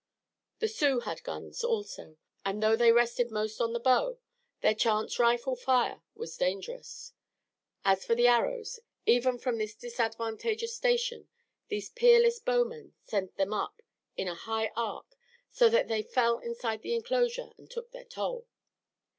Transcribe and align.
The 0.57 0.67
Sioux 0.67 1.01
had 1.01 1.21
guns 1.21 1.63
also, 1.63 2.17
and 2.43 2.63
though 2.63 2.75
they 2.75 2.91
rested 2.91 3.29
most 3.29 3.61
on 3.61 3.71
the 3.71 3.79
bow, 3.79 4.17
their 4.61 4.73
chance 4.73 5.19
rifle 5.19 5.55
fire 5.55 6.01
was 6.15 6.35
dangerous. 6.37 7.13
As 7.85 8.03
for 8.03 8.15
the 8.15 8.25
arrows, 8.27 8.79
even 9.05 9.37
from 9.37 9.59
this 9.59 9.75
disadvantageous 9.75 10.73
station 10.75 11.29
these 11.67 11.91
peerless 11.91 12.39
bowmen 12.39 12.95
sent 13.03 13.35
them 13.37 13.53
up 13.53 13.79
in 14.17 14.27
a 14.27 14.33
high 14.33 14.71
arc 14.75 15.15
so 15.51 15.69
that 15.69 15.87
they 15.87 16.01
fell 16.01 16.39
inside 16.39 16.81
the 16.81 16.95
inclosure 16.95 17.51
and 17.59 17.69
took 17.69 17.91
their 17.91 18.05
toll. 18.05 18.47